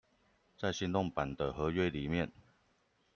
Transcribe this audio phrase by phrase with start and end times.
[0.57, 2.31] 在行動版的合約裡面